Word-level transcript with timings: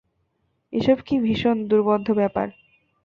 এসব 0.73 0.97
কী 1.07 1.15
ভীষণ 1.19 1.57
দুর্বোধ্য 1.69 2.07
ব্যাপার! 2.13 2.47